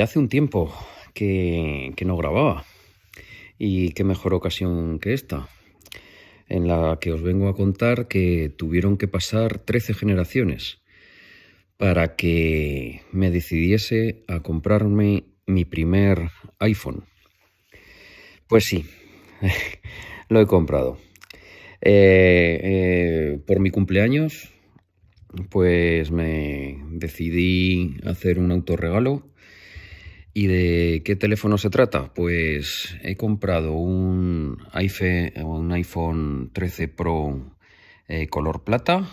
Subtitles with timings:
[0.00, 0.74] ya hace un tiempo
[1.12, 2.64] que, no grababa.
[3.58, 5.50] Y qué mejor ocasión que esta,
[6.48, 10.80] en la que os vengo a contar que tuvieron que pasar 13 generaciones
[11.76, 17.04] para que me decidiese a comprarme mi primer iPhone.
[18.48, 18.86] Pues sí,
[20.30, 20.96] lo he comprado.
[21.82, 24.50] Eh, eh, por mi cumpleaños,
[25.50, 29.30] pues me decidí hacer un autorregalo.
[30.32, 32.14] ¿Y de qué teléfono se trata?
[32.14, 37.56] Pues he comprado un iPhone, un iPhone 13 Pro
[38.08, 39.08] eh, color plata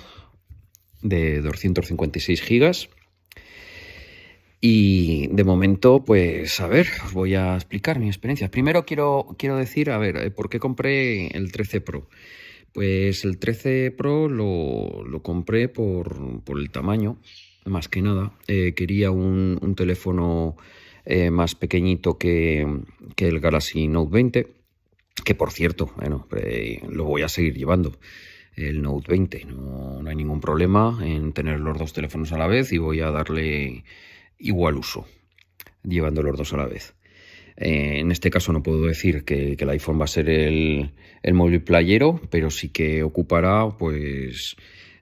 [1.01, 2.89] de 256 gigas.
[4.59, 8.49] Y de momento, pues a ver, os voy a explicar mi experiencia.
[8.49, 12.09] Primero quiero, quiero decir, a ver, ¿por qué compré el 13 Pro?
[12.73, 17.19] Pues el 13 Pro lo, compré por, el tamaño,
[17.65, 18.33] más que nada.
[18.47, 20.57] Eh, quería un, teléfono
[21.09, 22.67] eh, más pequeñito que,
[23.15, 24.47] el Galaxy Note 20,
[25.23, 27.97] que por cierto, bueno, eh, lo voy a seguir llevando.
[28.57, 32.47] El Note 20, no, no hay ningún problema en tener los dos teléfonos a la
[32.47, 33.85] vez y voy a darle
[34.37, 35.05] igual uso,
[35.81, 36.93] llevando los dos a la vez.
[37.55, 40.91] Eh, en este caso no puedo decir que, el iPhone va a ser el,
[41.23, 44.57] el móvil playero, pero sí que ocupará, pues,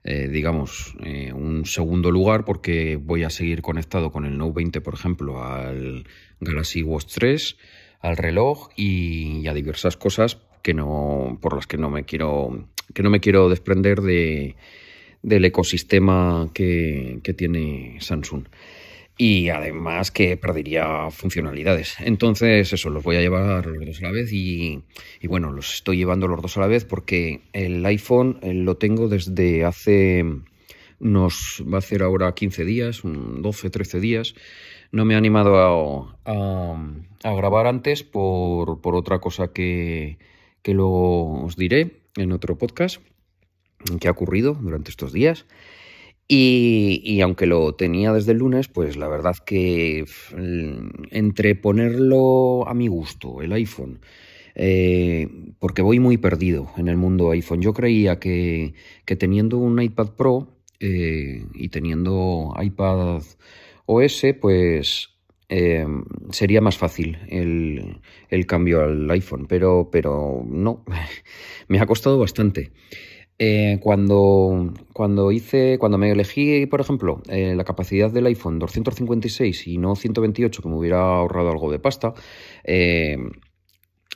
[0.08, 4.80] eh, digamos, eh, un segundo lugar porque voy a seguir conectado con el Note 20,
[4.80, 6.04] por ejemplo, al
[6.38, 7.56] Galaxy Watch 3,
[8.00, 13.02] al reloj y, a diversas cosas que no, por las que no me quiero, que
[13.02, 14.54] no me quiero desprender de,
[15.22, 18.44] del ecosistema que, que tiene Samsung
[19.18, 21.96] y además que perdería funcionalidades.
[22.00, 24.82] Entonces, eso, los voy a llevar los dos a la vez y,
[25.26, 29.08] bueno, los estoy llevando los dos a la vez porque el iPhone eh, lo tengo
[29.08, 30.24] desde hace
[30.98, 34.34] nos va a hacer ahora 15 días, 12, 13 días.
[34.92, 40.18] No me he animado a, grabar antes por, por otra cosa que,
[40.62, 43.02] que luego os diré en otro podcast
[44.00, 45.46] que ha ocurrido durante estos días.
[46.28, 50.04] Y, aunque lo tenía desde el lunes, pues la verdad que
[51.10, 54.00] entre ponerlo a mi gusto, el iPhone,
[54.56, 55.28] eh,
[55.60, 57.60] porque voy muy perdido en el mundo iPhone.
[57.62, 58.74] Yo creía que,
[59.18, 60.48] teniendo un iPad Pro
[60.80, 63.22] eh, y teniendo iPad
[63.86, 65.10] OS, pues
[65.48, 65.86] eh,
[66.30, 68.00] sería más fácil el,
[68.30, 70.84] el, cambio al iPhone, pero, pero no,
[71.68, 72.72] me ha costado bastante.
[73.38, 79.66] Eh, cuando, cuando hice, cuando me elegí, por ejemplo, eh, la capacidad del iPhone 256
[79.66, 82.14] y no 128, que me hubiera ahorrado algo de pasta,
[82.64, 83.18] eh,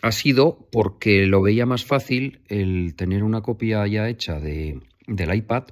[0.01, 5.35] ha sido porque lo veía más fácil el tener una copia ya hecha de, del
[5.35, 5.65] iPad,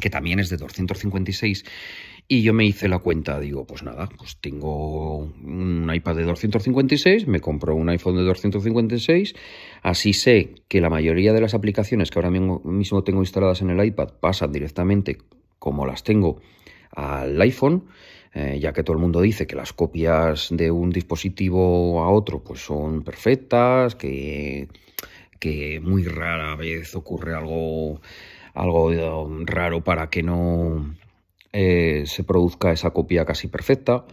[0.00, 1.64] que también es de 256,
[2.32, 7.26] y yo me hice la cuenta, digo, pues nada, pues tengo un iPad de 256,
[7.26, 9.34] me compro un iPhone de 256,
[9.82, 13.84] así sé que la mayoría de las aplicaciones que ahora mismo tengo instaladas en el
[13.84, 15.18] iPad pasan directamente
[15.58, 16.40] como las tengo
[16.92, 17.86] al iPhone,
[18.32, 22.44] eh, ya que todo el mundo dice que las copias de un dispositivo a otro
[22.44, 24.68] pues son perfectas, que,
[25.40, 28.00] que muy rara vez ocurre algo,
[28.54, 30.94] algo raro para que no
[31.52, 34.04] eh, se produzca esa copia casi perfecta.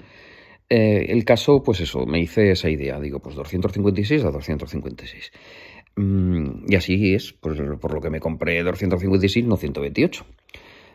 [0.69, 5.31] Eh, el caso, pues eso, me hice esa idea, digo, pues 256 a 256.
[5.95, 10.25] Mm, y así es, pues, por lo que me compré 256, no 128.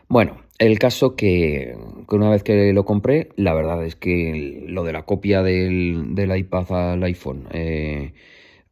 [0.09, 1.75] Bueno, el caso que,
[2.09, 6.91] una vez que lo compré, la verdad es que lo de la copia del, iPad
[6.91, 8.13] al iPhone eh,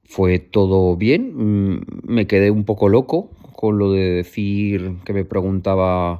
[0.04, 1.32] fue todo bien.
[1.74, 6.20] Mm, me quedé un poco loco con lo de decir que me preguntaba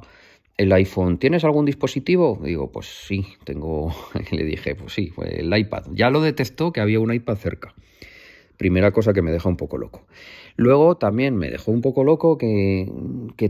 [0.56, 2.40] el iPhone, ¿tienes algún dispositivo?
[2.42, 3.94] Digo, pues sí, tengo,
[4.30, 5.84] le dije, pues sí, el iPad.
[5.92, 7.74] Ya lo detectó que había un iPad cerca.
[8.56, 10.06] Primera cosa que me deja un poco loco.
[10.56, 12.86] Luego también me dejó un poco loco que,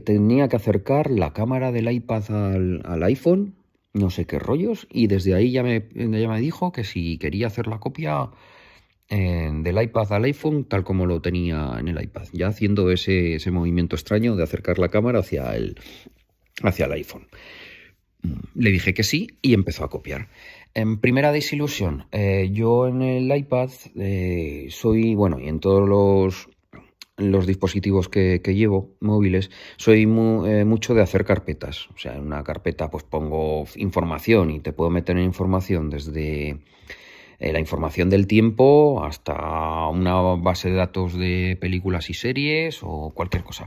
[0.05, 3.55] tenía que acercar la cámara del iPad al, iPhone,
[3.93, 7.49] no sé qué rollos, y desde ahí ya me, ya me dijo que si quería
[7.49, 8.31] hacer la copia
[9.11, 13.35] eh, del iPad al iPhone tal como lo tenía en el iPad, ya haciendo ese,
[13.35, 15.77] ese movimiento extraño de acercar la cámara hacia el,
[16.63, 17.27] hacia el iPhone.
[18.55, 20.29] Le dije que sí y empezó a copiar.
[20.75, 27.47] En primera desilusión, eh, yo en el iPad eh, soy, bueno, y en todos los,
[27.47, 31.89] dispositivos que, llevo móviles, soy eh, mucho de hacer carpetas.
[31.91, 36.59] O sea, en una carpeta pues pongo información y te puedo meter en información desde
[37.39, 43.43] la información del tiempo hasta una base de datos de películas y series o cualquier
[43.43, 43.67] cosa.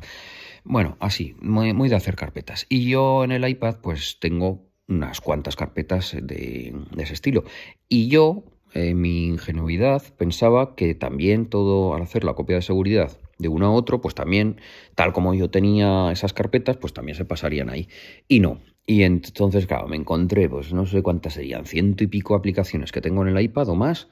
[0.65, 2.65] Bueno, así, muy, de hacer carpetas.
[2.69, 7.43] Y yo en el iPad pues tengo unas cuantas carpetas de, ese estilo.
[7.87, 13.17] Y yo, en mi ingenuidad, pensaba que también todo, al hacer la copia de seguridad
[13.37, 14.59] de uno a otro, pues también,
[14.95, 17.87] tal como yo tenía esas carpetas, pues también se pasarían ahí.
[18.27, 18.59] Y no.
[18.87, 23.01] Y entonces, claro, me encontré, pues no sé cuántas serían, ciento y pico aplicaciones que
[23.01, 24.07] tengo en el iPad o más,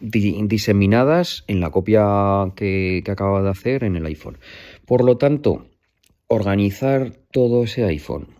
[0.00, 4.38] diseminadas en la copia que, que acababa de hacer en el iPhone.
[4.86, 5.66] Por lo tanto,
[6.28, 8.38] organizar todo ese iPhone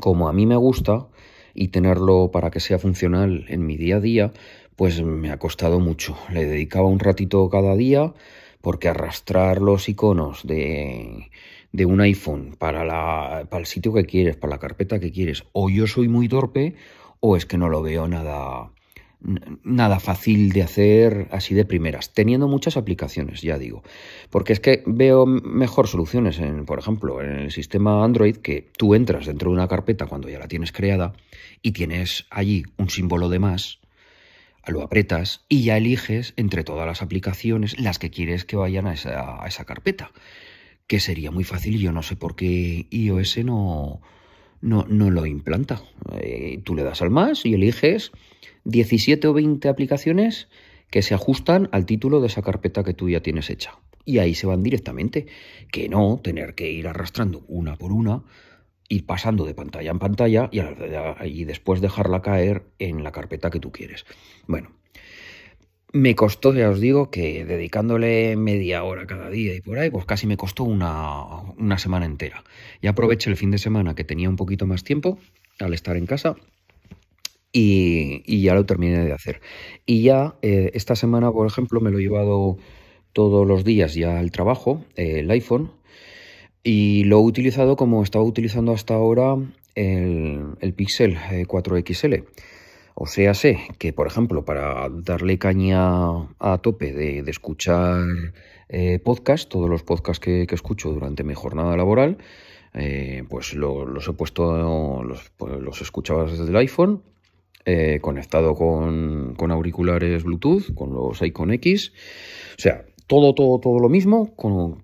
[0.00, 1.08] como a mí me gusta
[1.54, 4.32] y tenerlo para que sea funcional en mi día a día,
[4.76, 6.16] pues me ha costado mucho.
[6.32, 8.12] Le dedicaba un ratito cada día
[8.60, 11.30] porque arrastrar los iconos de,
[11.72, 15.44] de un iPhone para, la, para el sitio que quieres, para la carpeta que quieres,
[15.52, 16.74] o yo soy muy torpe
[17.20, 18.70] o es que no lo veo nada,
[19.62, 23.82] nada fácil de hacer así de primeras, teniendo muchas aplicaciones, ya digo.
[24.30, 28.94] Porque es que veo mejor soluciones, en, por ejemplo, en el sistema Android, que tú
[28.94, 31.14] entras dentro de una carpeta cuando ya la tienes creada
[31.62, 33.80] y tienes allí un símbolo de más,
[34.66, 38.94] lo apretas y ya eliges entre todas las aplicaciones las que quieres que vayan a
[38.94, 40.12] esa, a esa carpeta.
[40.86, 44.02] Que sería muy fácil yo no sé por qué iOS no,
[44.64, 45.82] no, no lo implanta.
[46.20, 48.12] Eh, tú le das al más y eliges
[48.64, 50.48] 17 o 20 aplicaciones
[50.90, 53.78] que se ajustan al título de esa carpeta que tú ya tienes hecha.
[54.06, 55.26] Y ahí se van directamente.
[55.70, 58.22] Que no tener que ir arrastrando una por una,
[58.88, 60.60] ir pasando de pantalla en pantalla y,
[61.28, 64.06] y después dejarla caer en la carpeta que tú quieres.
[64.46, 64.70] Bueno,
[65.94, 70.04] me costó, ya os digo, que dedicándole media hora cada día y por ahí, pues
[70.04, 71.24] casi me costó una,
[71.56, 72.42] una semana entera.
[72.82, 75.18] Y aproveché el fin de semana que tenía un poquito más tiempo
[75.60, 76.34] al estar en casa
[77.52, 79.40] y, ya lo terminé de hacer.
[79.86, 82.58] Y ya eh, esta semana, por ejemplo, me lo he llevado
[83.12, 85.70] todos los días ya al trabajo, el iPhone,
[86.64, 89.36] y lo he utilizado como estaba utilizando hasta ahora
[89.76, 92.24] el, el Pixel 4XL.
[92.94, 98.04] O sea, sé que, por ejemplo, para darle caña a tope de, escuchar
[98.68, 102.18] eh, podcast, todos los podcasts que, escucho durante mi jornada laboral,
[102.72, 107.02] eh, pues los he puesto, los, pues los escuchaba desde el iPhone,
[107.64, 111.92] eh, conectado con, con, auriculares Bluetooth, con los Icon X.
[112.56, 114.34] O sea, todo, todo, todo lo mismo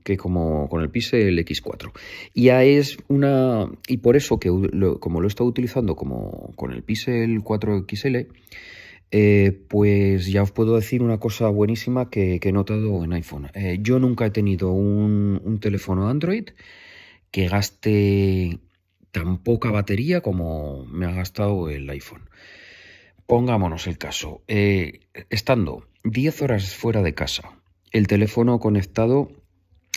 [0.05, 1.93] que como con el Pixel X4.
[2.35, 3.71] Y ya es una.
[3.87, 4.51] Y por eso que
[5.01, 8.17] como lo he estado utilizando como con el Pixel 4 XL,
[9.13, 13.51] eh, pues ya os puedo decir una cosa buenísima que, he notado en iPhone.
[13.55, 16.51] Eh, yo nunca he tenido un, teléfono Android
[17.31, 18.59] que gaste
[19.13, 22.29] tan poca batería como me ha gastado el iPhone.
[23.27, 25.01] Pongámonos el caso, eh,
[25.31, 27.60] estando 10 horas fuera de casa
[27.93, 29.31] el teléfono conectado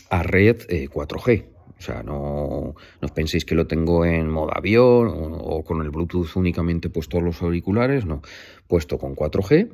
[0.10, 1.30] a red 4G.
[1.32, 5.90] Eh, o sea, no, os penséis que lo tengo en modo avión o, con el
[5.90, 8.22] Bluetooth únicamente puesto los auriculares, no,
[8.68, 9.70] puesto con 4G.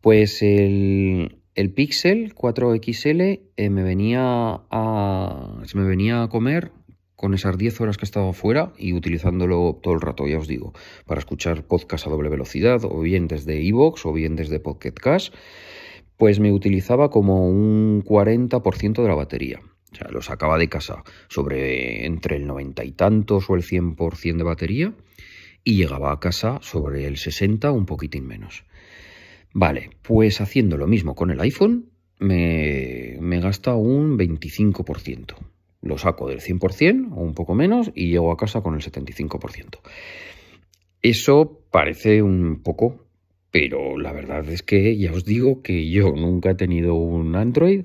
[0.00, 1.38] Pues el,
[1.74, 6.70] Pixel 4XL eh, me, venía a, me venía a comer
[7.16, 10.48] con esas 10 horas que he estado fuera y utilizándolo todo el rato, ya os
[10.48, 10.72] digo,
[11.06, 15.30] para escuchar podcast a doble velocidad, o bien desde iVoox o bien desde Pocket Cash
[16.22, 19.58] pues me utilizaba como un 40% de la batería.
[19.92, 24.36] O sea, lo sacaba de casa sobre entre el 90 y tantos o el 100%
[24.36, 24.94] de batería
[25.64, 28.62] y llegaba a casa sobre el 60 un poquitín menos.
[29.52, 35.34] Vale, pues haciendo lo mismo con el iPhone me, me gasta un 25%.
[35.80, 39.80] Lo saco del 100% o un poco menos y llego a casa con el 75%.
[41.02, 43.01] Eso parece un poco
[43.52, 47.84] pero la verdad es que ya os digo que yo nunca he tenido un Android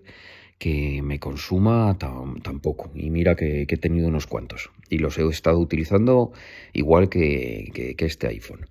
[0.58, 2.90] que me consuma tampoco.
[2.96, 4.72] Y mira que, he tenido unos cuantos.
[4.90, 6.32] Y los he estado utilizando
[6.74, 8.68] igual que, este iPhone.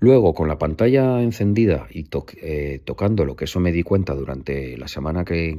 [0.00, 2.06] Luego, con la pantalla encendida y
[2.42, 5.56] eh, tocando lo que eso me di cuenta durante la semana que,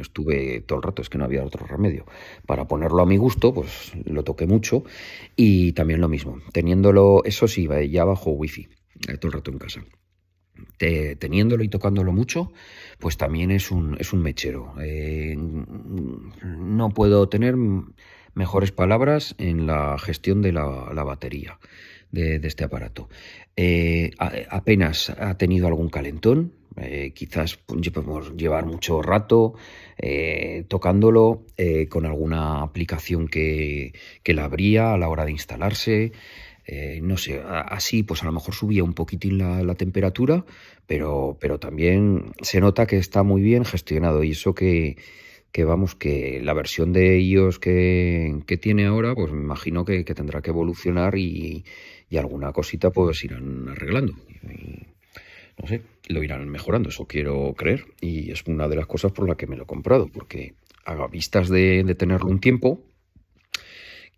[0.00, 2.06] estuve todo el rato, es que no había otro remedio,
[2.46, 4.84] para ponerlo a mi gusto, pues lo toqué mucho.
[5.36, 8.68] Y también lo mismo, teniéndolo, eso sí, ya bajo wifi,
[9.08, 9.84] eh, todo el rato en casa
[10.78, 12.52] teniéndolo y tocándolo mucho,
[12.98, 14.74] pues también es un, es un mechero.
[14.82, 17.54] Eh, no puedo tener
[18.34, 21.58] mejores palabras en la gestión de la, batería
[22.10, 23.08] de, este aparato.
[23.56, 29.54] Eh, apenas ha tenido algún calentón, eh, quizás podemos llevar mucho rato
[30.68, 31.44] tocándolo
[31.88, 36.12] con alguna aplicación que, que la abría a la hora de instalarse.
[36.66, 40.44] Eh, no sé, así pues a lo mejor subía un poquitín la, temperatura,
[40.86, 44.96] pero, pero también se nota que está muy bien gestionado y eso que,
[45.52, 50.04] que vamos, que la versión de iOS que, que tiene ahora, pues me imagino que,
[50.04, 51.64] tendrá que evolucionar y,
[52.08, 54.14] y, alguna cosita pues irán arreglando.
[55.60, 57.84] no sé, lo irán mejorando, eso quiero creer.
[58.00, 60.54] Y es una de las cosas por la que me lo he comprado, porque
[60.86, 62.80] a vistas de, de tenerlo un tiempo,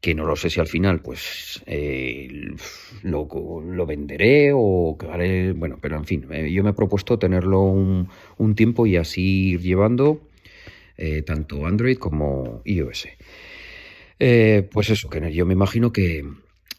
[0.06, 2.28] que no lo sé si al final pues eh,
[3.02, 3.26] lo,
[3.60, 8.08] lo, venderé o haré, bueno, pero en fin, eh, yo me he propuesto tenerlo un,
[8.38, 10.20] un tiempo y así ir llevando
[10.96, 13.08] eh, tanto Android como iOS.
[14.16, 16.25] pues eso, que yo me imagino que,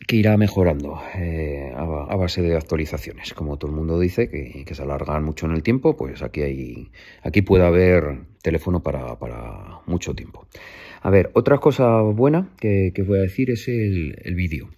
[0.08, 3.34] que irá mejorando a, base de actualizaciones.
[3.34, 6.44] Como todo el mundo dice, que, que, se alargan mucho en el tiempo, pues aquí,
[6.44, 6.92] hay,
[7.24, 10.48] aquí puede haber teléfono para, para mucho tiempo.
[11.02, 14.70] A ver, otra cosa buena que, voy a decir es el, vídeo.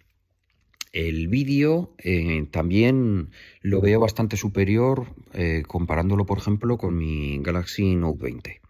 [0.91, 3.29] El vídeo eh, también
[3.61, 8.61] lo veo bastante superior eh, comparándolo, por ejemplo, con mi Galaxy Note 20.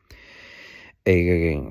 [1.06, 1.62] Eh,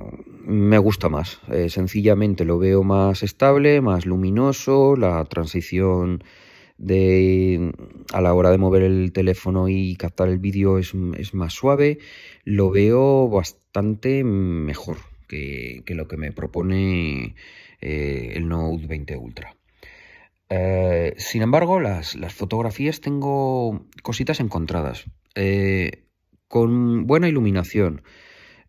[0.45, 6.25] me gusta más, sencillamente lo veo más estable, más luminoso, la transición
[6.79, 7.73] de
[8.13, 11.99] a la hora de mover el teléfono y captar el vídeo es, es más suave,
[12.45, 14.97] lo veo bastante mejor
[15.29, 17.35] que, lo que me propone
[17.81, 19.55] eh, el Note 20 Ultra.
[20.51, 25.05] Eh, sin embargo, las, fotografías tengo cositas encontradas.
[25.35, 26.05] Eh,
[26.49, 28.03] con buena iluminación.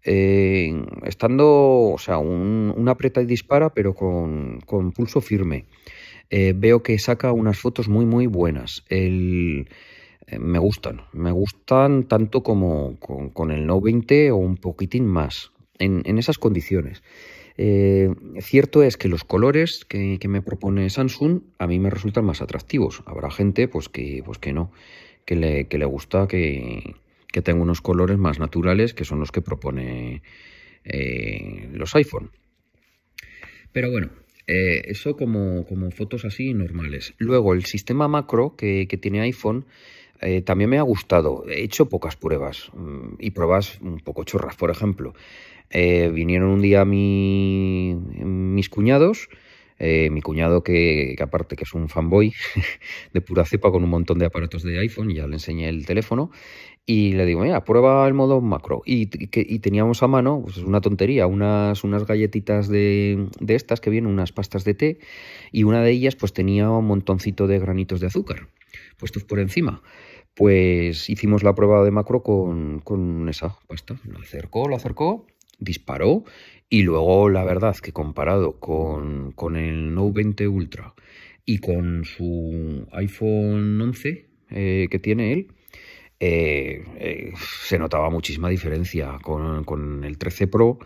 [0.03, 4.59] estando, o sea, un, aprieta y dispara, pero con,
[4.95, 5.65] pulso firme.
[6.29, 8.83] veo que saca unas fotos muy, muy buenas.
[8.89, 15.51] me gustan, me gustan tanto como con, con el Note 20 o un poquitín más
[15.79, 17.01] en, esas condiciones.
[17.57, 18.09] Eh,
[18.39, 23.03] cierto es que los colores que, me propone Samsung a mí me resultan más atractivos.
[23.05, 24.71] Habrá gente pues que, pues que no,
[25.25, 26.95] que le, que le gusta que,
[27.27, 30.21] que, tenga unos colores más naturales que son los que propone
[30.83, 32.31] eh, los iPhone.
[33.71, 34.09] Pero bueno,
[34.47, 37.13] eh, eso como, como, fotos así normales.
[37.17, 39.65] Luego el sistema macro que, que tiene iPhone
[40.21, 41.45] eh, también me ha gustado.
[41.47, 44.55] He hecho pocas pruebas mm, y pruebas un poco chorras.
[44.55, 45.13] Por ejemplo,
[45.69, 49.29] eh, vinieron un día mis cuñados.
[49.81, 52.33] Eh, mi cuñado que, aparte que es un fanboy
[53.13, 56.31] de pura cepa con un montón de aparatos de iPhone, ya le enseñé el teléfono
[56.85, 58.81] y le digo, mira, prueba el modo macro.
[58.85, 63.89] Y, teníamos a mano, pues es una tontería, unas, unas galletitas de, de, estas que
[63.89, 64.99] vienen, unas pastas de té,
[65.51, 68.49] y una de ellas pues tenía un montoncito de granitos de azúcar
[68.99, 69.81] puestos por encima
[70.39, 73.99] pues hicimos la prueba de macro con, esa pasta.
[74.05, 75.27] Lo acercó, lo acercó,
[75.59, 76.23] disparó
[76.69, 80.93] y luego la verdad que comparado con, el Note 20 Ultra
[81.43, 85.47] y con su iPhone 11 eh, que tiene él,
[86.21, 90.79] eh, eh, se notaba muchísima diferencia con, el 13 Pro.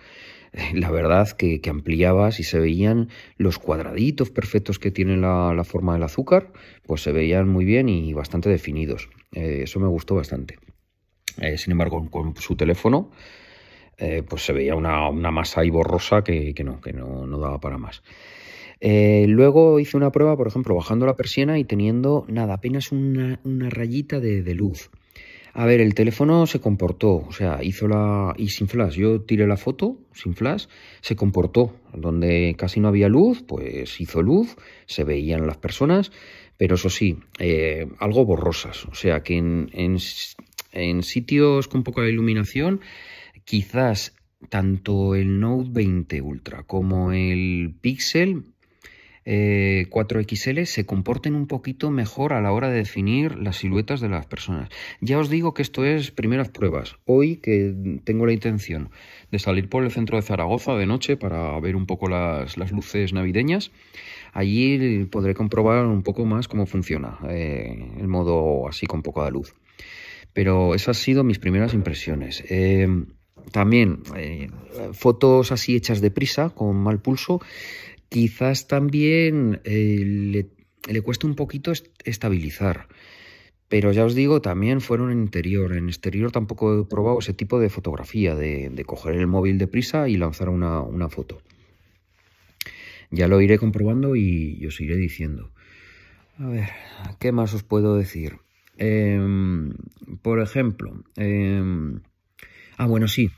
[0.74, 6.04] La verdad que, ampliabas y se veían los cuadraditos perfectos que tiene la, forma del
[6.04, 6.52] azúcar,
[6.86, 9.10] pues se veían muy bien y bastante definidos.
[9.34, 10.58] Eh, eso me gustó bastante.
[11.42, 13.10] Eh, sin embargo, con, su teléfono,
[13.98, 18.04] eh, pues se veía una, masa ahí borrosa que, no, que no, daba para más.
[18.80, 24.20] luego hice una prueba, por ejemplo, bajando la persiana y teniendo nada, apenas una, rayita
[24.20, 24.92] de, de, luz.
[25.56, 28.34] A ver, el teléfono se comportó, o sea, hizo la.
[28.38, 28.96] y sin flash.
[28.96, 30.66] Yo tiré la foto sin flash,
[31.02, 31.76] se comportó.
[31.94, 34.56] Donde casi no había luz, pues hizo luz,
[34.88, 36.12] se veían las personas
[36.58, 38.86] pero eso sí, eh, algo borrosas.
[38.86, 40.00] O sea que en,
[41.04, 42.82] sitios con poca iluminación,
[43.44, 44.16] quizás
[44.50, 48.53] tanto el Note 20 Ultra como el Pixel
[49.26, 54.10] 4XL eh, se comporten un poquito mejor a la hora de definir las siluetas de
[54.10, 54.70] las personas.
[55.02, 56.96] Ya os digo que esto es primeras pruebas.
[57.06, 58.90] Hoy que tengo la intención
[59.32, 62.72] de salir por el centro de Zaragoza de noche para ver un poco las, las
[62.72, 63.72] luces navideñas,
[64.34, 69.54] Allí podré comprobar un poco más cómo funciona eh, el modo así con poca luz.
[70.34, 72.44] Pero esas han sido mis primeras impresiones.
[72.50, 72.88] Eh,
[73.52, 74.50] también eh,
[74.94, 77.42] fotos así hechas de prisa, con mal pulso,
[78.14, 80.46] quizás también le,
[80.88, 81.74] le cuesta un poquito
[82.06, 82.88] estabilizar.
[83.70, 85.76] Pero ya os digo, también fueron en interior.
[85.76, 90.08] En exterior tampoco he probado ese tipo de fotografía, de, coger el móvil de prisa
[90.08, 91.42] y lanzar una, foto.
[93.10, 95.52] Ya lo iré comprobando y os iré diciendo.
[96.38, 96.70] A ver,
[97.20, 98.38] ¿qué más os puedo decir?
[98.78, 99.74] Em,
[100.22, 102.02] por ejemplo, em,
[102.78, 103.32] ah, bueno, sí.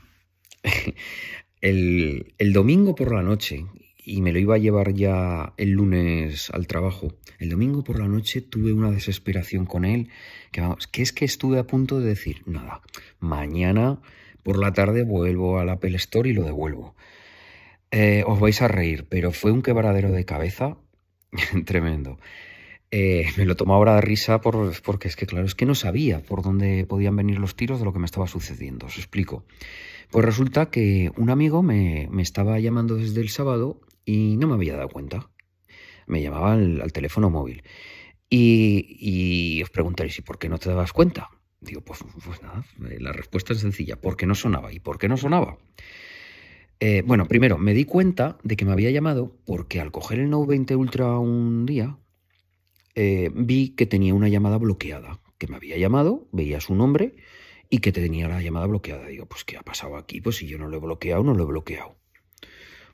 [1.62, 3.64] el domingo por la noche,
[4.06, 7.12] y me lo iba a llevar ya el lunes al trabajo.
[7.40, 10.10] El domingo por la noche tuve una desesperación con él,
[10.52, 12.80] que, es que estuve a punto de decir, nada,
[13.18, 14.00] mañana
[14.44, 16.94] Por la tarde vuelvo al Apple Store y lo devuelvo.
[17.90, 20.76] Eh, os vais a reír, pero fue un quebradero de cabeza
[21.66, 22.20] tremendo.
[22.92, 25.74] Eh, me lo tomo ahora de risa por, porque es que, claro, es que no
[25.74, 28.86] sabía por dónde podían venir los tiros de lo que me estaba sucediendo.
[28.86, 29.44] Os explico.
[30.10, 34.76] Pues resulta que un amigo me, estaba llamando desde el sábado y no me había
[34.76, 35.28] dado cuenta.
[36.06, 37.62] Me llamaba al, teléfono móvil.
[38.30, 41.28] Y, y, os preguntaréis, ¿y por qué no te dabas cuenta?
[41.60, 44.72] Digo, pues, pues nada, eh, la respuesta es sencilla, porque no sonaba.
[44.72, 45.58] ¿Y por qué no sonaba?
[46.78, 50.30] Eh, bueno, primero, me di cuenta de que me había llamado porque al coger el
[50.30, 51.98] Note 20 Ultra un día,
[52.94, 57.16] eh, vi que tenía una llamada bloqueada, que me había llamado, veía su nombre
[57.70, 59.06] y que tenía la llamada bloqueada.
[59.06, 60.20] Digo, pues ¿qué ha pasado aquí?
[60.20, 61.96] Pues si yo no lo he bloqueado, no lo he bloqueado.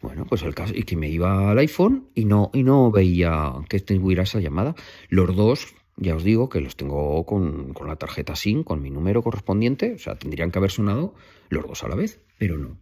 [0.02, 3.52] Bueno, pues el caso, y que me iba al iPhone y no, y no veía
[3.68, 4.74] que tuviera esa llamada.
[5.08, 9.22] Los dos ya os digo que los tengo con, la tarjeta SIM, con mi número
[9.22, 11.14] correspondiente, o sea, tendrían que haber sonado
[11.50, 12.80] los dos a la vez, pero no,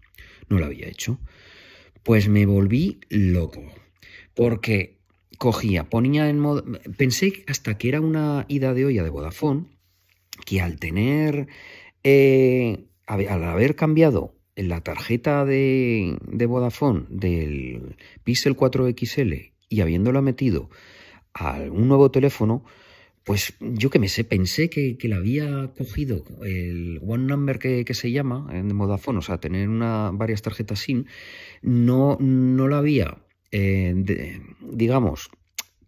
[0.48, 1.18] no lo había hecho.
[2.02, 3.62] Pues me volví loco,
[4.34, 4.98] porque
[5.36, 6.64] cogía, ponía en modo...
[6.96, 9.66] Pensé hasta que era una ida de olla de Vodafone,
[10.46, 11.48] que al tener...
[12.02, 19.32] Eh, al haber cambiado la tarjeta de, de Vodafone del Pixel 4 XL
[19.68, 20.70] y habiéndola metido
[21.32, 22.64] a un nuevo teléfono,
[23.24, 27.94] pues yo que me sé, pensé que, que le había cogido el One Number que,
[27.94, 31.04] se llama en Vodafone, o sea, tener una, varias tarjetas SIM,
[31.62, 33.18] no, no lo había,
[33.52, 33.94] eh,
[34.60, 35.30] digamos,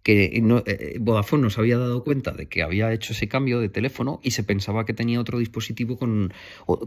[0.02, 3.60] que no, eh, Vodafone no se había dado cuenta de que había hecho ese cambio
[3.60, 6.32] de teléfono y se pensaba que tenía otro dispositivo con,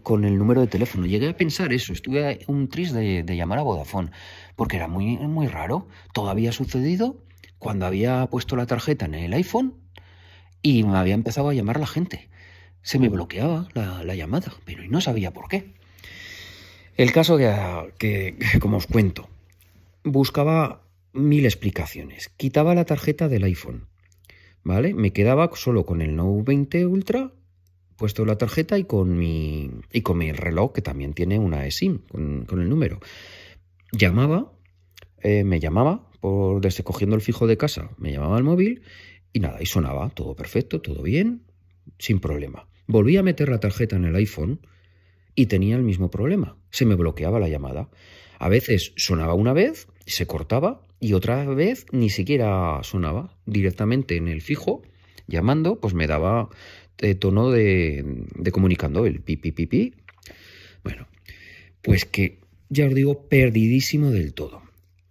[0.04, 1.06] con el número de teléfono.
[1.06, 4.12] Llegué a pensar eso, estuve un tris de, llamar a Vodafone,
[4.56, 5.88] porque era muy, muy raro.
[6.13, 7.23] Todo había sucedido
[7.58, 9.75] cuando había puesto la tarjeta en el iPhone
[10.62, 12.30] y me había empezado a llamar la gente.
[12.82, 15.73] Se me bloqueaba la, llamada, pero no sabía por qué.
[16.97, 19.28] El caso que, como os cuento,
[20.04, 20.85] buscaba
[21.15, 22.30] mil explicaciones.
[22.38, 23.88] Quitaba la tarjeta del iPhone,
[24.63, 24.93] ¿vale?
[24.93, 27.34] Me quedaba solo con el Note 20 Ultra,
[27.95, 31.99] puesto la tarjeta y con mi, y con mi reloj, que también tiene una eSIM,
[32.10, 32.99] con, el número.
[33.91, 34.51] Llamaba,
[35.21, 38.82] eh, me llamaba, por, desde cogiendo el fijo de casa, me llamaba al móvil
[39.32, 41.43] y nada, y sonaba, todo perfecto, todo bien,
[41.97, 42.67] sin problema.
[42.88, 44.60] Volví a meter la tarjeta en el iPhone
[45.34, 46.58] y tenía el mismo problema.
[46.69, 47.89] Se me bloqueaba la llamada.
[48.38, 53.38] A veces sonaba una vez, se cortaba y otra vez ni siquiera sonaba.
[53.46, 54.82] Directamente en el fijo,
[55.28, 56.50] llamando, pues me daba
[56.98, 59.94] eh, tono de, comunicando el pi, pi.
[60.84, 61.08] Bueno,
[61.84, 62.39] pues que
[62.70, 64.63] ya os digo, perdidísimo del todo.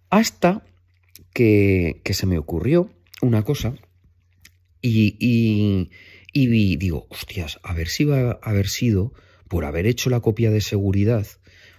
[0.09, 0.65] Hasta
[1.31, 2.89] que, se me ocurrió
[3.21, 3.75] una cosa
[4.81, 5.15] y,
[6.33, 9.13] y, digo, hostias, a ver si va a haber sido
[9.47, 11.25] por haber hecho la copia de seguridad,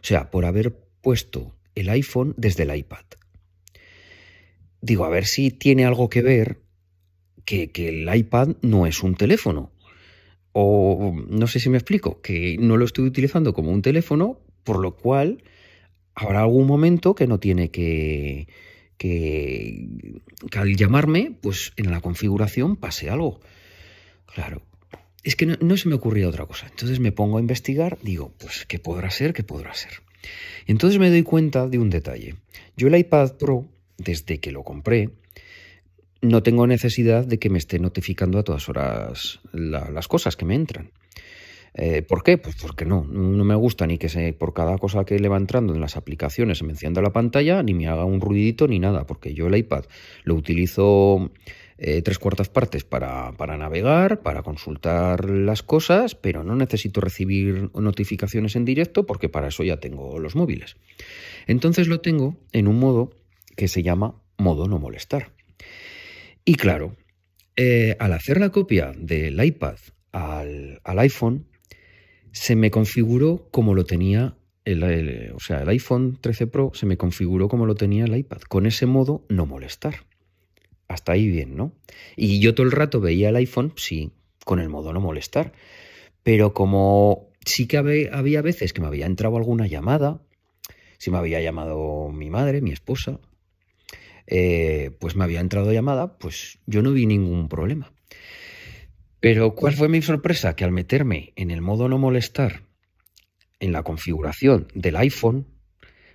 [0.01, 3.05] o sea, por haber puesto el iPhone desde el iPad.
[4.81, 6.61] Digo, a ver si tiene algo que ver
[7.45, 9.73] que, que, el iPad no es un teléfono.
[10.53, 14.79] O no sé si me explico, que no lo estoy utilizando como un teléfono, por
[14.81, 15.43] lo cual
[16.15, 18.49] habrá algún momento que no tiene que,
[18.97, 19.89] que,
[20.57, 23.41] al llamarme, pues en la configuración pase algo.
[24.35, 24.63] Claro,
[25.23, 26.67] es que no, se me ocurría otra cosa.
[26.69, 29.33] Entonces me pongo a investigar, digo, pues ¿qué podrá ser?
[29.33, 29.93] ¿Qué podrá ser?
[30.67, 32.37] Y entonces me doy cuenta de un detalle.
[32.77, 35.11] Yo el iPad Pro, desde que lo compré,
[36.23, 40.55] no tengo necesidad de que me esté notificando a todas horas las cosas que me
[40.55, 40.91] entran.
[41.79, 42.39] Eh, ¿Por qué?
[42.39, 45.37] Pues porque no, no me gusta ni que se, por cada cosa que le va
[45.37, 49.07] entrando en las aplicaciones se me la pantalla, ni me haga un ruidito ni nada,
[49.07, 49.85] porque yo el iPad
[50.25, 51.31] lo utilizo
[51.77, 57.71] eh, tres cuartas partes para, para, navegar, para consultar las cosas, pero no necesito recibir
[57.75, 60.77] notificaciones en directo porque para eso ya tengo los móviles.
[61.47, 63.11] Entonces lo tengo en un modo
[63.57, 65.33] que se llama modo no molestar.
[66.45, 66.97] Y claro,
[67.57, 69.77] eh, al hacer la copia del iPad
[70.13, 71.47] al, iPhone,
[72.33, 76.97] se me configuró como lo tenía el, o sea, el iPhone 13 Pro se me
[76.97, 80.05] configuró como lo tenía el iPad, con ese modo no molestar.
[80.89, 81.73] Hasta ahí bien, ¿no?
[82.17, 84.13] Y yo todo el rato veía el iPhone, sí,
[84.45, 85.53] con el modo no molestar.
[86.23, 90.21] Pero como sí que había, veces que me había entrado alguna llamada,
[90.99, 93.21] si me había llamado mi madre, mi esposa,
[94.27, 97.93] eh, pues me había entrado llamada, pues yo no vi ningún problema.
[99.21, 100.55] Pero ¿cuál fue mi sorpresa?
[100.57, 102.63] Que al meterme en el modo no molestar
[103.61, 105.47] en la configuración del iPhone,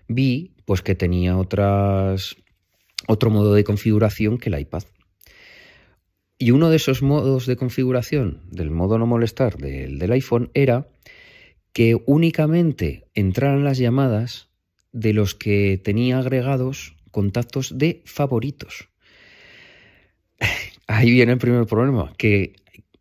[0.08, 2.36] vi pues que tenía otras,
[3.08, 4.84] otro modo de configuración que el iPad.
[6.38, 10.88] Y uno de esos modos de configuración del modo no molestar del, del iPhone era
[11.74, 14.50] que únicamente entraran las llamadas
[14.92, 18.90] de los que tenía agregados contactos de favoritos.
[20.88, 22.54] Ahí viene el primer problema, que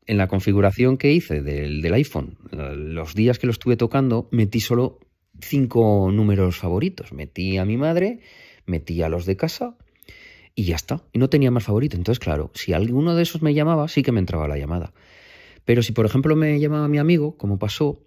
[0.07, 4.61] en la configuración que hice del, del, iPhone, los días que lo estuve tocando, metí
[4.61, 4.99] solo
[5.41, 7.13] cinco números favoritos.
[7.13, 8.21] Metí a mi madre,
[8.67, 9.77] metí a los de casa
[10.55, 11.03] y ya está.
[11.13, 11.97] Y no tenía más favorito.
[11.97, 14.93] Entonces, claro, si alguno de esos me llamaba, sí que me entraba la llamada.
[15.65, 18.01] Pero si, por ejemplo, me llamaba mi amigo, como pasó,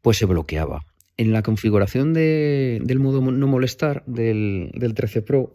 [0.00, 0.86] pues se bloqueaba.
[1.16, 5.52] En la configuración de, del modo no molestar del, del 13 Pro,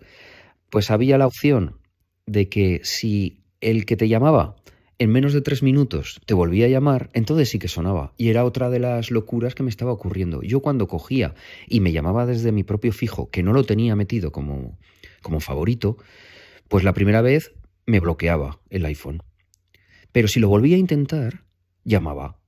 [0.69, 1.77] pues había la opción
[2.25, 4.55] de que si el que te llamaba
[4.99, 8.13] en menos de tres minutos te volvía a llamar, entonces sí que sonaba.
[8.17, 10.41] Y era otra de las locuras que me estaba ocurriendo.
[10.41, 11.35] Yo cuando cogía
[11.67, 14.79] y me llamaba desde mi propio fijo, que no lo tenía metido como,
[15.21, 15.97] como favorito,
[16.67, 17.53] pues la primera vez
[17.85, 19.21] me bloqueaba el iPhone.
[20.11, 21.43] Pero si lo volvía a intentar,
[21.83, 22.39] llamaba.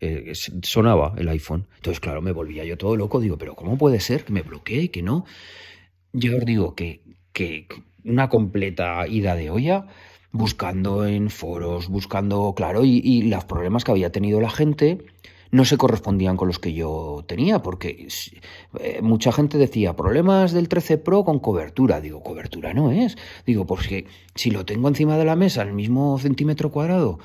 [0.00, 0.32] Eh,
[0.62, 1.66] sonaba el iPhone.
[1.76, 3.20] Entonces, claro, me volvía yo todo loco.
[3.20, 5.24] Digo, pero ¿cómo puede ser que me bloquee, que no?
[6.12, 7.66] Yo os digo que, que
[8.04, 9.86] una completa ida de olla
[10.30, 14.98] buscando en foros, buscando, claro, y, los problemas que había tenido la gente
[15.50, 18.06] no se correspondían con los que yo tenía, porque
[18.80, 22.02] eh, mucha gente decía, problemas del 13 Pro con cobertura.
[22.02, 23.16] Digo, cobertura no es.
[23.46, 27.18] Digo, porque si lo tengo encima de la mesa, el mismo centímetro cuadrado,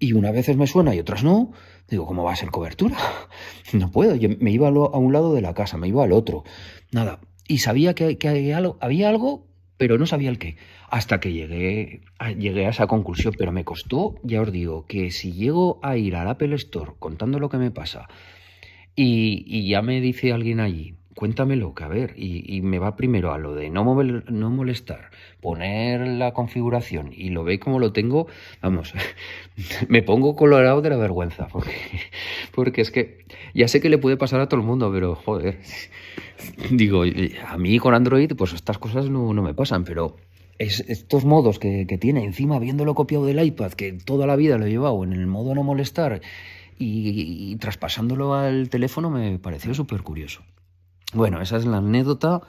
[0.00, 1.52] y unas veces me suena y otras no,
[1.90, 2.96] digo, ¿cómo va a ser cobertura?
[3.72, 4.16] No puedo.
[4.16, 6.42] Yo me iba a un lado de la casa, me iba al otro.
[6.90, 7.20] Nada.
[7.46, 10.56] Y sabía que, que había, algo, había algo, pero no sabía el qué
[10.90, 15.12] hasta que llegué a, llegué a esa conclusión, pero me costó, ya os digo, que
[15.12, 18.08] si llego a ir al Apple Store contando lo que me pasa
[18.96, 23.38] y, ya me dice alguien allí, cuéntamelo, que a ver, y, me va primero a
[23.38, 25.10] lo de no, no molestar,
[25.42, 28.26] poner la configuración y lo ve como lo tengo,
[28.62, 28.94] vamos,
[29.88, 31.46] me pongo colorado de la vergüenza,
[32.54, 33.18] porque, es que
[33.52, 35.58] ya sé que le puede pasar a todo el mundo, pero joder,
[36.70, 37.02] digo,
[37.46, 40.16] a mí con Android pues estas cosas no, me pasan, pero
[40.58, 44.70] estos modos que, tiene, encima habiéndolo copiado del iPad, que toda la vida lo he
[44.70, 46.22] llevado en el modo no molestar
[46.78, 50.40] y, traspasándolo al teléfono, me pareció súper curioso.
[51.12, 52.40] Bueno, esa es la anécdota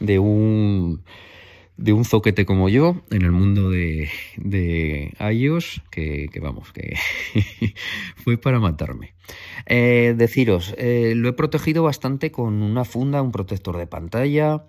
[0.00, 1.02] de un,
[1.76, 6.96] de un zoquete como yo en el mundo de, de iOS, que, vamos, que
[8.16, 9.14] fue para matarme.
[9.66, 14.64] Eh, deciros, eh, lo he protegido bastante con una funda, un protector de pantalla,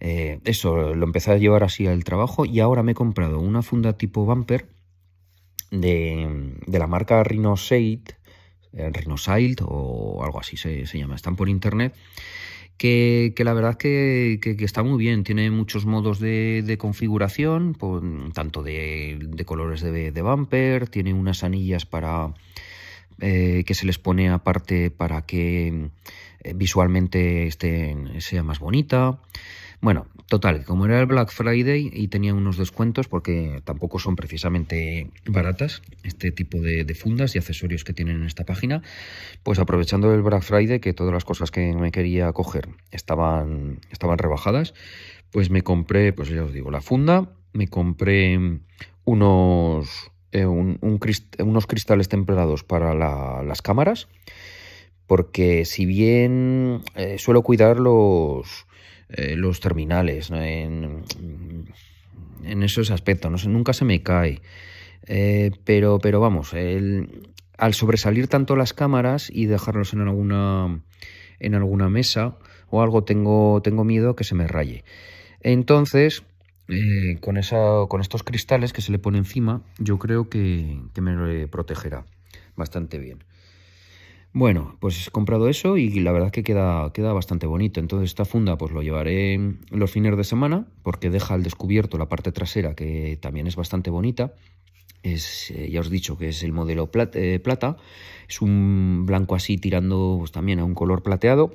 [0.00, 3.62] eh, eso, lo empecé a llevar así al trabajo y ahora me he comprado una
[3.62, 4.68] funda tipo bumper
[5.70, 8.02] de, la marca Rhinosail,
[8.72, 11.94] eh, o algo así se, llama, están por internet.
[12.76, 17.76] Que, la verdad que, que, está muy bien, tiene muchos modos de, configuración,
[18.34, 22.34] tanto de, colores de, bumper, tiene unas anillas para
[23.20, 25.88] eh, que se les pone aparte para que
[26.54, 29.20] visualmente estén, sea más bonita.
[29.80, 35.10] Bueno, total, como era el Black Friday y tenía unos descuentos, porque tampoco son precisamente
[35.26, 38.82] baratas este tipo de, fundas y accesorios que tienen en esta página,
[39.42, 44.18] pues aprovechando el Black Friday, que todas las cosas que me quería coger estaban, estaban
[44.18, 44.74] rebajadas,
[45.30, 48.38] pues me compré, pues ya os digo, la funda, me compré
[49.04, 52.94] unos, eh, unos cristales templados para
[53.42, 54.08] las cámaras,
[55.06, 58.66] porque si bien eh, suelo cuidar los
[59.08, 61.02] eh, los terminales, en,
[62.62, 64.40] esos aspectos, nunca se me cae.
[65.06, 66.54] Eh, pero, pero vamos,
[67.58, 70.80] al sobresalir tanto las cámaras y dejarlos en alguna,
[71.40, 72.36] en alguna mesa
[72.70, 74.84] o algo, tengo, tengo miedo que se me raye.
[75.40, 76.24] Entonces,
[76.68, 81.00] eh, con, esa, con estos cristales que se le pone encima, yo creo que, que
[81.00, 82.06] me protegerá
[82.56, 83.24] bastante bien.
[84.36, 87.78] Bueno, pues he comprado eso y la verdad que queda, queda bastante bonito.
[87.78, 89.38] Entonces esta funda pues lo llevaré
[89.70, 93.90] los fines de semana porque deja al descubierto la parte trasera que también es bastante
[93.90, 94.34] bonita.
[95.04, 97.76] Es, eh, ya os he dicho que es el modelo eh, plata,
[98.28, 101.54] es un blanco así tirando pues, también a un color plateado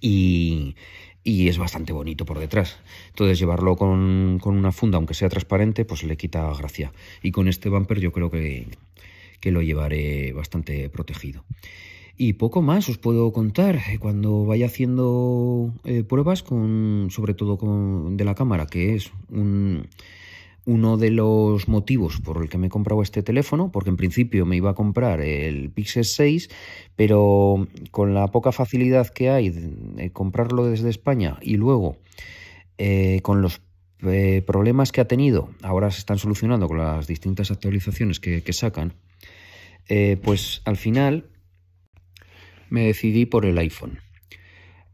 [0.00, 0.76] y,
[1.24, 2.78] es bastante bonito por detrás.
[3.08, 6.92] Entonces llevarlo con, con, una funda, aunque sea transparente, pues le quita gracia.
[7.22, 8.68] Y con este bumper yo creo que,
[9.40, 11.44] que lo llevaré bastante protegido.
[12.20, 17.58] Y poco más os puedo contar eh, cuando vaya haciendo eh, pruebas, con, sobre todo
[17.58, 22.70] con, de la cámara, que es uno de los motivos por el que me he
[22.70, 26.50] comprado este teléfono, porque en principio me iba a comprar el Pixel 6,
[26.96, 31.98] pero con la poca facilidad que hay de, comprarlo desde España y luego
[32.78, 33.62] eh, con los
[34.44, 38.94] problemas que ha tenido, ahora se están solucionando con las distintas actualizaciones que sacan,
[40.22, 41.30] pues al final
[42.70, 44.00] me decidí por el iPhone.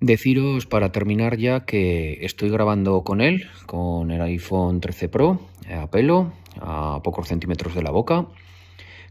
[0.01, 5.91] Deciros para terminar ya que estoy grabando con él, con el iPhone 13 Pro, a
[5.91, 8.27] pelo, a pocos centímetros de la boca,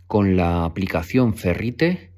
[0.08, 2.12] con la aplicación Ferrite,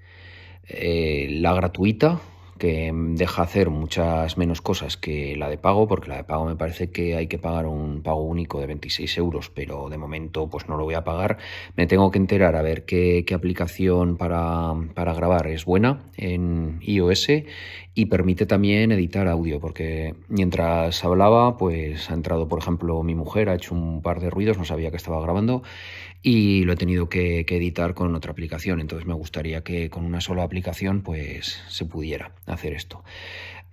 [0.68, 2.20] eh, la gratuita,
[2.58, 6.56] que deja hacer muchas menos cosas que la de pago, porque la de pago me
[6.56, 10.68] parece que hay que pagar un pago único de 26 euros, pero de momento pues
[10.68, 11.38] no lo voy a pagar.
[11.76, 17.28] Me tengo que enterar a ver qué, aplicación para, para, grabar es buena en iOS
[17.94, 23.50] y permite también editar audio, porque mientras hablaba pues ha entrado por ejemplo mi mujer,
[23.50, 25.64] ha hecho un par de ruidos, no sabía que estaba grabando
[26.26, 28.82] y lo he tenido que, editar con otra aplicación.
[28.82, 33.04] Entonces me gustaría que con una sola aplicación pues se pudiera hacer esto.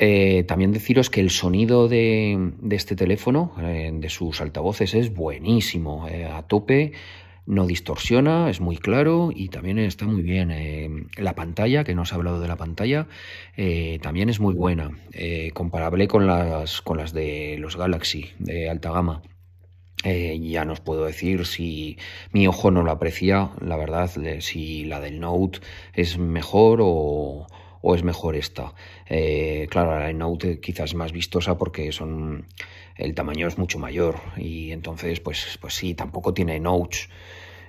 [0.04, 6.08] Eh, también deciros que el sonido de, este teléfono, eh, de sus altavoces, es buenísimo,
[6.08, 6.92] eh, a tope,
[7.46, 11.08] no distorsiona, es muy claro y también está muy bien.
[11.16, 13.06] la pantalla, que no os he hablado de la pantalla,
[14.00, 14.90] también es muy buena,
[15.52, 19.22] comparable con las, con las de los Galaxy de alta gama.
[20.04, 21.98] Ya no os puedo decir si
[22.32, 24.08] mi ojo no lo aprecia, la verdad,
[24.40, 25.60] si la del Note
[25.94, 27.48] es mejor o,
[27.82, 28.74] es mejor esta.
[29.06, 32.46] Eh, claro, la Note quizás es más vistosa porque son
[32.96, 37.08] el tamaño es mucho mayor y entonces pues, pues sí, tampoco tiene notes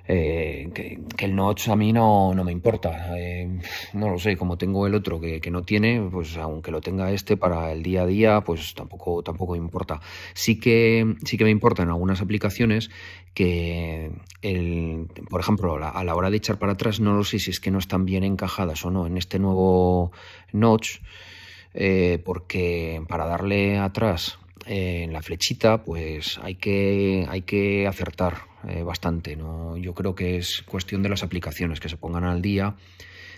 [0.06, 3.18] eh, que, el notch a mí no, no me importa.
[3.18, 3.60] Eh,
[3.94, 7.12] no lo sé, como tengo el otro que, que, no tiene, pues aunque lo tenga
[7.12, 10.02] este para el día a día, pues tampoco, tampoco importa.
[10.34, 12.90] Sí que, sí que me importa en algunas aplicaciones
[13.34, 14.12] que,
[14.42, 17.60] el, por ejemplo, a la hora de echar para atrás, no lo sé si es
[17.60, 20.12] que no están bien encajadas o no en este nuevo
[20.52, 21.00] notch.
[21.76, 28.84] Eh, porque para darle atrás en la flechita, pues hay que, hay que acertar eh,
[28.84, 29.36] bastante.
[29.36, 29.78] ¿no?
[29.78, 32.76] Yo creo que es cuestión de las aplicaciones que se pongan al día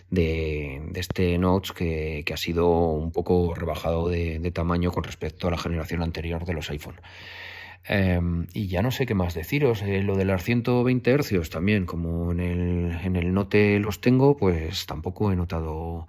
[0.10, 5.58] de, este Notch que, ha sido un poco rebajado de, tamaño con respecto a la
[5.58, 7.00] generación anterior de los iPhone.
[7.88, 9.82] Em, y ya no sé qué más deciros.
[9.84, 14.38] Eh, lo de los 120 Hz también, como en el, en el Note los tengo,
[14.38, 16.08] pues tampoco he notado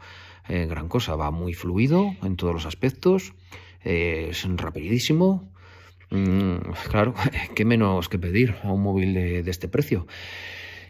[0.48, 1.16] eh, gran cosa.
[1.16, 3.34] Va muy fluido en todos los aspectos
[3.86, 5.48] es rapidísimo.
[6.10, 6.56] Mm,
[6.90, 7.14] claro,
[7.54, 10.06] qué menos que pedir a un móvil de, este precio.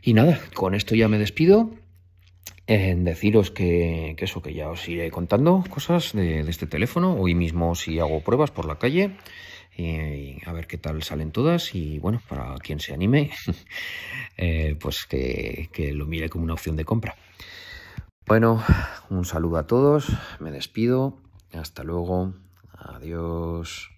[0.03, 1.71] Y nada, con esto ya me despido.
[2.69, 7.15] En deciros que, eso, que ya os iré contando cosas de, este teléfono.
[7.15, 9.13] Hoy mismo si hago pruebas por la calle.
[9.79, 11.75] Y a ver qué tal salen todas.
[11.75, 13.31] Y bueno, para quien se anime,
[14.37, 17.17] eh, pues que lo mire como una opción de compra.
[18.27, 18.61] Bueno,
[19.09, 20.09] un saludo a todos.
[20.41, 21.17] Me despido.
[21.53, 22.35] Hasta luego.
[22.73, 23.96] Adiós.